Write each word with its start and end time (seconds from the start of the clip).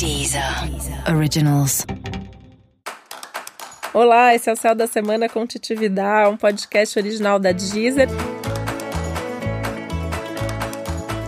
Deezer 0.00 0.42
Originals. 1.14 1.84
Olá, 3.92 4.34
esse 4.34 4.48
é 4.48 4.52
o 4.54 4.56
Céu 4.56 4.74
da 4.74 4.86
Semana 4.86 5.28
com 5.28 5.46
Titividade, 5.46 6.30
um 6.30 6.38
podcast 6.38 6.98
original 6.98 7.38
da 7.38 7.52
Deezer. 7.52 8.08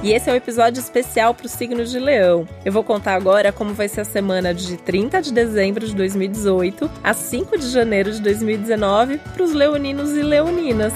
E 0.03 0.13
esse 0.13 0.31
é 0.31 0.33
um 0.33 0.37
episódio 0.37 0.81
especial 0.81 1.35
para 1.35 1.45
o 1.45 1.51
signo 1.51 1.85
de 1.85 1.99
Leão. 1.99 2.49
Eu 2.65 2.73
vou 2.73 2.83
contar 2.83 3.13
agora 3.15 3.53
como 3.53 3.75
vai 3.75 3.89
ser 3.89 4.01
a 4.01 4.05
semana 4.07 4.55
de 4.55 4.79
30 4.79 5.21
de 5.21 5.35
dezembro 5.35 5.87
de 5.87 5.95
2018 5.95 6.91
a 7.05 7.13
5 7.13 7.59
de 7.59 7.69
janeiro 7.69 8.11
de 8.11 8.23
2019 8.23 9.19
para 9.19 9.43
os 9.43 9.53
leoninos 9.53 10.13
e 10.13 10.23
leoninas. 10.23 10.95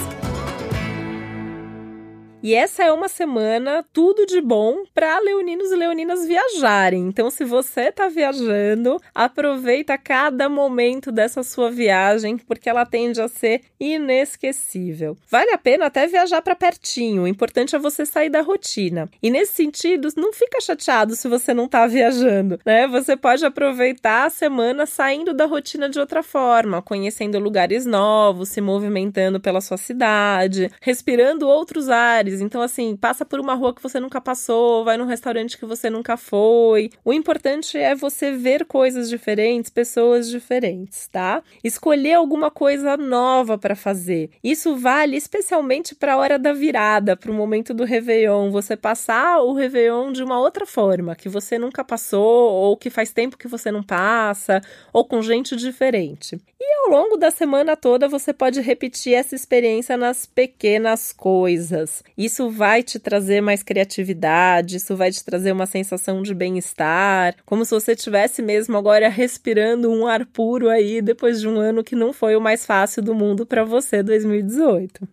E 2.47 2.55
essa 2.55 2.85
é 2.85 2.93
uma 2.93 3.09
semana 3.09 3.85
tudo 3.93 4.25
de 4.25 4.41
bom 4.41 4.85
para 4.95 5.19
leoninos 5.19 5.73
e 5.73 5.75
leoninas 5.75 6.25
viajarem. 6.29 7.09
Então, 7.09 7.29
se 7.29 7.43
você 7.43 7.89
está 7.89 8.09
viajando, 8.09 9.03
aproveita 9.13 9.99
cada 9.99 10.49
momento 10.49 11.11
dessa 11.11 11.43
sua 11.43 11.73
viagem, 11.73 12.39
porque 12.39 12.71
ela 12.71 12.87
tende 12.87 13.21
a 13.21 13.27
ser 13.27 13.63
inesquecível. 13.81 15.19
Vale 15.29 15.51
a 15.51 15.59
pena 15.59 15.87
até 15.87 16.07
viajar 16.07 16.41
para 16.41 16.55
pertinho. 16.55 17.23
O 17.23 17.27
importante 17.27 17.75
é 17.75 17.81
você 17.81 18.07
sair 18.07 18.31
da 18.31 18.43
rotina. 18.43 19.11
E 19.21 19.29
nesse 19.29 19.55
sentido, 19.55 20.09
não 20.17 20.33
fica 20.33 20.61
chateado 20.61 21.17
se 21.17 21.27
você 21.27 21.53
não 21.53 21.65
está 21.65 21.85
viajando, 21.89 22.61
né? 22.65 22.87
Você 22.87 23.17
pode 23.17 23.45
aproveitar 23.45 24.25
a 24.25 24.31
semana 24.31 24.87
saindo 24.87 25.35
da 25.35 25.47
rotina 25.47 25.89
de 25.89 25.99
outra 25.99 26.23
forma, 26.23 26.81
conhecendo 26.81 27.41
lugares 27.41 27.85
novos, 27.85 28.51
se 28.51 28.61
movimentando 28.61 29.41
pela 29.41 29.61
sua 29.61 29.77
cidade, 29.77 30.71
respirando 30.81 31.49
outros 31.49 31.89
ares 31.89 32.36
então, 32.41 32.61
assim, 32.63 32.97
passa 32.97 33.25
por 33.25 33.41
uma 33.41 33.55
rua 33.55 33.75
que 33.75 33.83
você 33.83 34.01
nunca 34.01 34.21
passou, 34.21 34.85
vai 34.85 34.97
num 34.97 35.07
restaurante 35.07 35.59
que 35.59 35.67
você 35.67 35.91
nunca 35.91 36.17
foi. 36.17 36.91
O 37.05 37.13
importante 37.13 37.77
é 37.79 37.95
você 37.95 38.33
ver 38.33 38.65
coisas 38.65 39.09
diferentes, 39.09 39.71
pessoas 39.71 40.29
diferentes, 40.29 41.09
tá? 41.09 41.43
Escolher 41.63 42.15
alguma 42.15 42.51
coisa 42.51 42.97
nova 42.97 43.59
para 43.59 43.75
fazer. 43.75 44.31
Isso 44.43 44.77
vale 44.77 45.17
especialmente 45.17 45.95
para 45.95 46.15
a 46.15 46.17
hora 46.17 46.39
da 46.39 46.53
virada, 46.53 47.17
para 47.17 47.31
o 47.31 47.35
momento 47.35 47.73
do 47.75 47.85
Réveillon. 47.85 48.51
Você 48.51 48.77
passar 48.77 49.41
o 49.41 49.53
Réveillon 49.53 50.13
de 50.13 50.23
uma 50.23 50.39
outra 50.39 50.67
forma, 50.67 51.15
que 51.15 51.29
você 51.29 51.59
nunca 51.59 51.85
passou, 51.85 52.53
ou 52.53 52.77
que 52.77 52.91
faz 52.91 53.13
tempo 53.13 53.39
que 53.39 53.49
você 53.49 53.71
não 53.71 53.83
passa, 53.83 54.61
ou 54.93 55.05
com 55.05 55.23
gente 55.23 55.57
diferente. 55.57 56.41
E 56.61 56.75
ao 56.85 56.91
longo 56.91 57.17
da 57.17 57.31
semana 57.31 57.77
toda 57.77 58.09
você 58.09 58.33
pode 58.33 58.61
repetir 58.61 59.15
essa 59.15 59.35
experiência 59.35 59.97
nas 59.97 60.27
pequenas 60.27 61.13
coisas. 61.13 62.03
Isso 62.27 62.51
vai 62.51 62.83
te 62.83 62.99
trazer 62.99 63.41
mais 63.41 63.63
criatividade, 63.63 64.79
isso 64.79 64.97
vai 64.97 65.13
te 65.13 65.25
trazer 65.25 65.53
uma 65.53 65.65
sensação 65.65 66.23
de 66.23 66.35
bem-estar, 66.35 67.37
como 67.45 67.65
se 67.65 67.71
você 67.71 67.93
estivesse 67.93 68.43
mesmo 68.43 68.77
agora 68.77 69.09
respirando 69.09 69.93
um 69.93 70.07
ar 70.09 70.27
puro 70.27 70.69
aí 70.69 71.01
depois 71.01 71.41
de 71.41 71.47
um 71.47 71.61
ano 71.61 71.85
que 71.85 71.95
não 71.95 72.13
foi 72.13 72.35
o 72.35 72.41
mais 72.41 72.67
fácil 72.67 73.01
do 73.01 73.15
mundo 73.15 73.47
para 73.47 73.63
você 73.63 74.03
2018. 74.03 75.07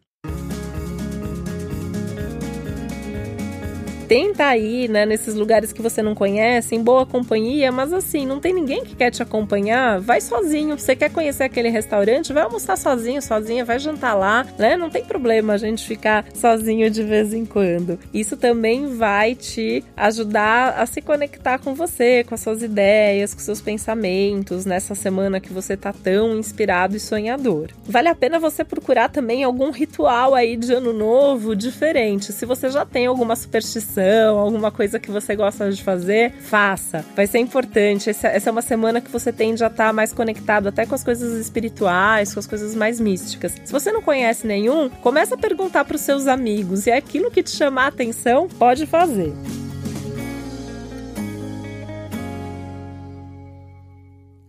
Tenta 4.03 4.55
ir, 4.57 4.89
né, 4.89 5.05
nesses 5.05 5.33
lugares 5.33 5.71
que 5.71 5.81
você 5.81 6.01
não 6.01 6.13
conhece, 6.13 6.75
em 6.75 6.83
boa 6.83 7.05
companhia, 7.05 7.71
mas 7.71 7.93
assim, 7.93 8.25
não 8.25 8.39
tem 8.39 8.53
ninguém 8.53 8.83
que 8.83 8.95
quer 8.95 9.11
te 9.11 9.23
acompanhar, 9.23 9.99
vai 9.99 10.19
sozinho. 10.19 10.77
Você 10.77 10.95
quer 10.95 11.09
conhecer 11.09 11.43
aquele 11.43 11.69
restaurante, 11.69 12.33
vai 12.33 12.43
almoçar 12.43 12.77
sozinho, 12.77 13.21
sozinha, 13.21 13.63
vai 13.63 13.79
jantar 13.79 14.13
lá, 14.13 14.45
né? 14.57 14.75
Não 14.75 14.89
tem 14.89 15.05
problema 15.05 15.53
a 15.53 15.57
gente 15.57 15.87
ficar 15.87 16.25
sozinho 16.33 16.89
de 16.89 17.03
vez 17.03 17.33
em 17.33 17.45
quando. 17.45 17.97
Isso 18.13 18.35
também 18.35 18.95
vai 18.95 19.35
te 19.35 19.83
ajudar 19.95 20.75
a 20.77 20.85
se 20.85 21.01
conectar 21.01 21.59
com 21.59 21.73
você, 21.73 22.23
com 22.23 22.35
as 22.35 22.41
suas 22.41 22.61
ideias, 22.61 23.33
com 23.33 23.39
seus 23.39 23.61
pensamentos 23.61 24.65
nessa 24.65 24.95
semana 24.95 25.39
que 25.39 25.53
você 25.53 25.77
tá 25.77 25.93
tão 25.93 26.37
inspirado 26.37 26.95
e 26.95 26.99
sonhador. 26.99 27.69
Vale 27.85 28.09
a 28.09 28.15
pena 28.15 28.39
você 28.39 28.63
procurar 28.63 29.09
também 29.09 29.43
algum 29.43 29.71
ritual 29.71 30.35
aí 30.35 30.57
de 30.57 30.73
ano 30.73 30.91
novo 30.91 31.55
diferente. 31.55 32.33
Se 32.33 32.45
você 32.45 32.69
já 32.69 32.85
tem 32.85 33.05
alguma 33.05 33.35
superstição 33.35 33.92
alguma 34.01 34.71
coisa 34.71 34.99
que 34.99 35.11
você 35.11 35.35
gosta 35.35 35.71
de 35.71 35.83
fazer, 35.83 36.31
faça. 36.41 37.05
Vai 37.15 37.27
ser 37.27 37.39
importante. 37.39 38.09
Essa, 38.09 38.27
essa 38.27 38.49
é 38.49 38.51
uma 38.51 38.61
semana 38.61 39.01
que 39.01 39.11
você 39.11 39.31
tende 39.31 39.63
a 39.63 39.67
estar 39.67 39.87
tá 39.87 39.93
mais 39.93 40.13
conectado 40.13 40.67
até 40.67 40.85
com 40.85 40.95
as 40.95 41.03
coisas 41.03 41.39
espirituais, 41.39 42.33
com 42.33 42.39
as 42.39 42.47
coisas 42.47 42.75
mais 42.75 42.99
místicas. 42.99 43.53
Se 43.63 43.71
você 43.71 43.91
não 43.91 44.01
conhece 44.01 44.45
nenhum, 44.47 44.89
começa 44.89 45.35
a 45.35 45.37
perguntar 45.37 45.85
para 45.85 45.95
os 45.95 46.01
seus 46.01 46.27
amigos 46.27 46.87
e 46.87 46.91
é 46.91 46.97
aquilo 46.97 47.31
que 47.31 47.43
te 47.43 47.51
chamar 47.51 47.85
a 47.85 47.87
atenção, 47.87 48.47
pode 48.47 48.85
fazer. 48.85 49.33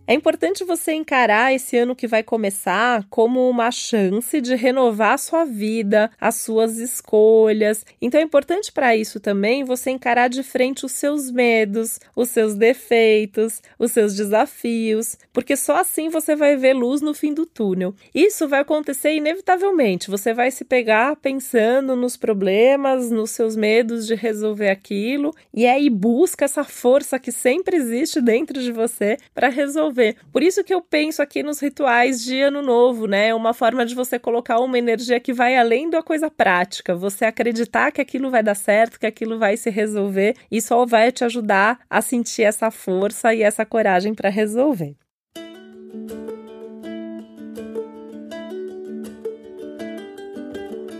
É 0.07 0.13
importante 0.13 0.63
você 0.63 0.93
encarar 0.93 1.51
esse 1.51 1.75
ano 1.75 1.95
que 1.95 2.05
vai 2.05 2.21
começar 2.21 3.07
como 3.09 3.49
uma 3.49 3.71
chance 3.71 4.39
de 4.39 4.53
renovar 4.53 5.13
a 5.13 5.17
sua 5.17 5.45
vida, 5.45 6.11
as 6.21 6.35
suas 6.35 6.77
escolhas. 6.77 7.83
Então 7.99 8.19
é 8.19 8.23
importante 8.23 8.71
para 8.71 8.95
isso 8.95 9.19
também 9.19 9.63
você 9.63 9.89
encarar 9.89 10.27
de 10.27 10.43
frente 10.43 10.85
os 10.85 10.91
seus 10.91 11.31
medos, 11.31 11.99
os 12.15 12.29
seus 12.29 12.53
defeitos, 12.53 13.63
os 13.79 13.93
seus 13.93 14.15
desafios, 14.15 15.17
porque 15.33 15.57
só 15.57 15.77
assim 15.77 16.07
você 16.07 16.35
vai 16.35 16.55
ver 16.55 16.73
luz 16.73 17.01
no 17.01 17.15
fim 17.15 17.33
do 17.33 17.47
túnel. 17.47 17.95
Isso 18.13 18.47
vai 18.47 18.59
acontecer 18.59 19.15
inevitavelmente. 19.15 20.11
Você 20.11 20.35
vai 20.35 20.51
se 20.51 20.63
pegar 20.63 21.15
pensando 21.15 21.95
nos 21.95 22.15
problemas, 22.15 23.09
nos 23.09 23.31
seus 23.31 23.55
medos 23.55 24.05
de 24.05 24.13
resolver 24.13 24.69
aquilo, 24.69 25.33
e 25.51 25.65
aí 25.65 25.89
busca 25.89 26.45
essa 26.45 26.63
força 26.63 27.17
que 27.17 27.31
sempre 27.31 27.75
existe 27.75 28.21
dentro 28.21 28.61
de 28.61 28.71
você 28.71 29.17
para 29.33 29.49
resolver 29.49 29.94
resolver. 29.95 30.17
Por 30.31 30.43
isso 30.43 30.63
que 30.63 30.73
eu 30.73 30.81
penso 30.81 31.21
aqui 31.21 31.41
nos 31.41 31.59
rituais 31.59 32.23
de 32.23 32.41
ano 32.41 32.61
novo, 32.61 33.07
né? 33.07 33.33
Uma 33.33 33.53
forma 33.53 33.85
de 33.85 33.95
você 33.95 34.19
colocar 34.19 34.59
uma 34.59 34.77
energia 34.77 35.19
que 35.19 35.33
vai 35.33 35.55
além 35.55 35.89
da 35.89 36.03
coisa 36.03 36.29
prática. 36.29 36.95
Você 36.95 37.25
acreditar 37.25 37.91
que 37.91 38.01
aquilo 38.01 38.29
vai 38.29 38.43
dar 38.43 38.55
certo, 38.55 38.99
que 38.99 39.05
aquilo 39.05 39.39
vai 39.39 39.55
se 39.55 39.69
resolver 39.69 40.35
e 40.51 40.61
só 40.61 40.85
vai 40.85 41.11
te 41.11 41.23
ajudar 41.23 41.79
a 41.89 42.01
sentir 42.01 42.43
essa 42.43 42.69
força 42.69 43.33
e 43.33 43.41
essa 43.41 43.65
coragem 43.65 44.13
para 44.13 44.29
resolver. 44.29 44.95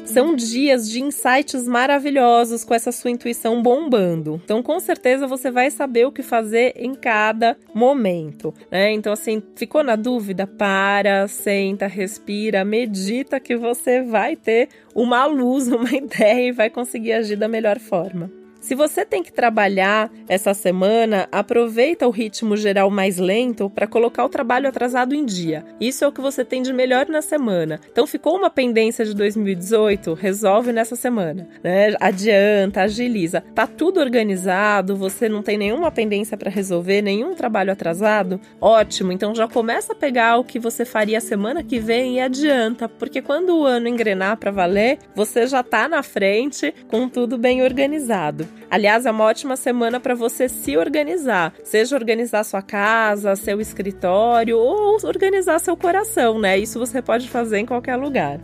São 0.05 0.35
dias 0.35 0.89
de 0.89 1.01
insights 1.01 1.67
maravilhosos 1.67 2.63
com 2.63 2.73
essa 2.73 2.91
sua 2.91 3.11
intuição 3.11 3.61
bombando. 3.61 4.39
Então, 4.43 4.61
com 4.61 4.79
certeza 4.79 5.27
você 5.27 5.51
vai 5.51 5.69
saber 5.71 6.05
o 6.05 6.11
que 6.11 6.21
fazer 6.21 6.73
em 6.75 6.93
cada 6.93 7.57
momento, 7.73 8.53
né? 8.71 8.91
Então, 8.93 9.11
assim, 9.11 9.41
ficou 9.55 9.83
na 9.83 9.95
dúvida? 9.95 10.47
Para, 10.47 11.27
senta, 11.27 11.87
respira, 11.87 12.63
medita 12.63 13.39
que 13.39 13.57
você 13.57 14.01
vai 14.01 14.35
ter 14.35 14.69
uma 14.93 15.25
luz, 15.25 15.67
uma 15.69 15.91
ideia 15.93 16.49
e 16.49 16.51
vai 16.51 16.69
conseguir 16.69 17.13
agir 17.13 17.35
da 17.35 17.47
melhor 17.47 17.79
forma. 17.79 18.44
Se 18.65 18.73
você 18.73 19.05
tem 19.05 19.21
que 19.21 19.31
trabalhar 19.31 20.11
essa 20.27 20.51
semana, 20.55 21.27
aproveita 21.31 22.07
o 22.07 22.09
ritmo 22.09 22.57
geral 22.57 22.89
mais 22.89 23.19
lento 23.19 23.69
para 23.69 23.85
colocar 23.85 24.25
o 24.25 24.29
trabalho 24.29 24.67
atrasado 24.67 25.13
em 25.13 25.23
dia. 25.23 25.63
Isso 25.79 26.03
é 26.03 26.07
o 26.07 26.11
que 26.11 26.19
você 26.19 26.43
tem 26.43 26.63
de 26.63 26.73
melhor 26.73 27.07
na 27.07 27.21
semana. 27.21 27.79
Então 27.91 28.07
ficou 28.07 28.35
uma 28.35 28.49
pendência 28.49 29.05
de 29.05 29.13
2018, 29.13 30.15
resolve 30.15 30.73
nessa 30.73 30.95
semana, 30.95 31.47
né? 31.63 31.93
Adianta, 31.99 32.81
agiliza. 32.81 33.43
Tá 33.53 33.67
tudo 33.67 33.99
organizado, 33.99 34.95
você 34.95 35.29
não 35.29 35.43
tem 35.43 35.59
nenhuma 35.59 35.91
pendência 35.91 36.35
para 36.35 36.49
resolver, 36.49 37.03
nenhum 37.03 37.35
trabalho 37.35 37.71
atrasado? 37.71 38.41
Ótimo. 38.59 39.11
Então 39.11 39.35
já 39.35 39.47
começa 39.47 39.93
a 39.93 39.95
pegar 39.95 40.37
o 40.37 40.43
que 40.43 40.57
você 40.57 40.85
faria 40.85 41.21
semana 41.21 41.63
que 41.63 41.77
vem 41.77 42.15
e 42.15 42.19
adianta, 42.19 42.89
porque 42.89 43.21
quando 43.21 43.59
o 43.59 43.63
ano 43.63 43.87
engrenar 43.87 44.37
para 44.37 44.49
valer, 44.49 44.97
você 45.15 45.45
já 45.45 45.61
tá 45.61 45.87
na 45.87 46.01
frente 46.01 46.73
com 46.87 47.07
tudo 47.07 47.37
bem 47.37 47.61
organizado. 47.61 48.54
Aliás, 48.69 49.05
é 49.05 49.11
uma 49.11 49.23
ótima 49.23 49.55
semana 49.55 49.99
para 49.99 50.15
você 50.15 50.49
se 50.49 50.75
organizar, 50.77 51.53
seja 51.63 51.95
organizar 51.95 52.43
sua 52.43 52.61
casa, 52.61 53.35
seu 53.35 53.61
escritório 53.61 54.57
ou 54.57 54.97
organizar 55.03 55.59
seu 55.59 55.77
coração, 55.77 56.39
né? 56.39 56.57
Isso 56.57 56.79
você 56.79 57.01
pode 57.01 57.29
fazer 57.29 57.59
em 57.59 57.65
qualquer 57.65 57.95
lugar. 57.95 58.39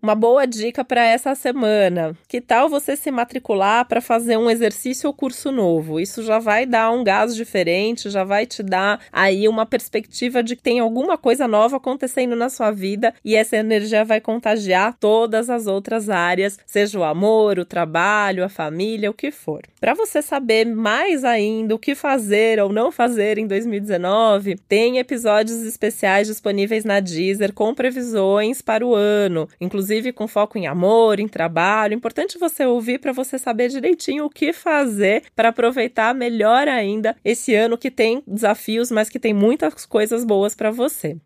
Uma 0.00 0.14
boa 0.14 0.46
dica 0.46 0.84
para 0.84 1.04
essa 1.04 1.34
semana. 1.34 2.16
Que 2.28 2.40
tal 2.40 2.68
você 2.68 2.94
se 2.94 3.10
matricular 3.10 3.84
para 3.84 4.00
fazer 4.00 4.36
um 4.36 4.48
exercício 4.48 5.08
ou 5.08 5.12
curso 5.12 5.50
novo? 5.50 5.98
Isso 5.98 6.22
já 6.22 6.38
vai 6.38 6.64
dar 6.64 6.92
um 6.92 7.02
gás 7.02 7.34
diferente, 7.34 8.08
já 8.08 8.22
vai 8.22 8.46
te 8.46 8.62
dar 8.62 9.00
aí 9.12 9.48
uma 9.48 9.66
perspectiva 9.66 10.40
de 10.40 10.54
que 10.54 10.62
tem 10.62 10.78
alguma 10.78 11.18
coisa 11.18 11.48
nova 11.48 11.78
acontecendo 11.78 12.36
na 12.36 12.48
sua 12.48 12.70
vida 12.70 13.12
e 13.24 13.34
essa 13.34 13.56
energia 13.56 14.04
vai 14.04 14.20
contagiar 14.20 14.96
todas 15.00 15.50
as 15.50 15.66
outras 15.66 16.08
áreas, 16.08 16.60
seja 16.64 17.00
o 17.00 17.02
amor, 17.02 17.58
o 17.58 17.64
trabalho, 17.64 18.44
a 18.44 18.48
família, 18.48 19.10
o 19.10 19.14
que 19.14 19.32
for. 19.32 19.62
Para 19.80 19.94
você 19.94 20.22
saber 20.22 20.64
mais 20.64 21.24
ainda 21.24 21.74
o 21.74 21.78
que 21.78 21.96
fazer 21.96 22.62
ou 22.62 22.72
não 22.72 22.92
fazer 22.92 23.36
em 23.36 23.48
2019, 23.48 24.58
tem 24.68 24.98
episódios 24.98 25.62
especiais 25.62 26.28
disponíveis 26.28 26.84
na 26.84 27.00
Deezer 27.00 27.52
com 27.52 27.74
previsões 27.74 28.62
para 28.62 28.86
o 28.86 28.94
ano, 28.94 29.48
inclusive 29.60 29.87
inclusive 29.88 30.12
com 30.12 30.28
foco 30.28 30.58
em 30.58 30.66
amor, 30.66 31.18
em 31.18 31.26
trabalho. 31.26 31.94
Importante 31.94 32.38
você 32.38 32.66
ouvir 32.66 32.98
para 32.98 33.12
você 33.12 33.38
saber 33.38 33.68
direitinho 33.68 34.26
o 34.26 34.30
que 34.30 34.52
fazer 34.52 35.24
para 35.34 35.48
aproveitar 35.48 36.14
melhor 36.14 36.68
ainda 36.68 37.16
esse 37.24 37.54
ano 37.54 37.78
que 37.78 37.90
tem 37.90 38.22
desafios, 38.26 38.90
mas 38.90 39.08
que 39.08 39.18
tem 39.18 39.32
muitas 39.32 39.86
coisas 39.86 40.24
boas 40.24 40.54
para 40.54 40.70
você. 40.70 41.18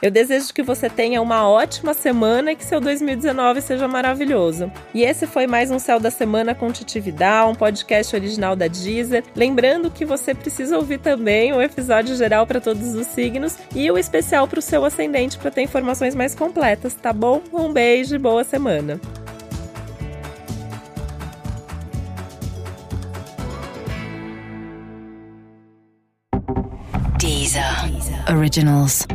Eu 0.00 0.12
desejo 0.12 0.54
que 0.54 0.62
você 0.62 0.88
tenha 0.88 1.20
uma 1.20 1.48
ótima 1.48 1.92
semana 1.92 2.52
e 2.52 2.56
que 2.56 2.64
seu 2.64 2.80
2019 2.80 3.60
seja 3.60 3.88
maravilhoso. 3.88 4.70
E 4.94 5.02
esse 5.02 5.26
foi 5.26 5.46
mais 5.46 5.72
um 5.72 5.78
Céu 5.78 5.98
da 5.98 6.10
Semana 6.10 6.54
com 6.54 6.70
Titi 6.70 7.02
um 7.48 7.54
podcast 7.54 8.14
original 8.14 8.54
da 8.54 8.68
Deezer. 8.68 9.24
Lembrando 9.34 9.90
que 9.90 10.04
você 10.04 10.34
precisa 10.34 10.76
ouvir 10.76 10.98
também 10.98 11.52
o 11.52 11.60
episódio 11.60 12.14
geral 12.16 12.46
para 12.46 12.60
todos 12.60 12.94
os 12.94 13.08
signos 13.08 13.56
e 13.74 13.90
o 13.90 13.98
especial 13.98 14.46
para 14.46 14.60
o 14.60 14.62
seu 14.62 14.84
ascendente 14.84 15.36
para 15.36 15.50
ter 15.50 15.62
informações 15.62 16.14
mais 16.14 16.34
completas, 16.34 16.94
tá 16.94 17.12
bom? 17.12 17.42
Um 17.52 17.72
beijo 17.72 18.14
e 18.14 18.18
boa 18.18 18.44
semana. 18.44 19.00
Deezer. 27.18 27.64
Originals. 28.30 29.06